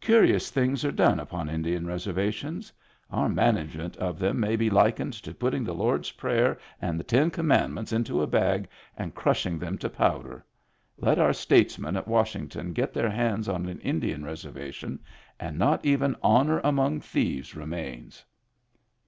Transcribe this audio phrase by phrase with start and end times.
[0.00, 2.72] Curious things are done upon Indian reserva tions.
[3.10, 7.28] Our management of them may be likened to putting the Lord's Prayer and the Ten
[7.28, 10.44] Com mandments into a bag and crushing them to powder.
[10.96, 15.00] Let our statesmen at Washington get their hands on an Indian reservation,
[15.40, 18.24] and not even honor among thieves remains."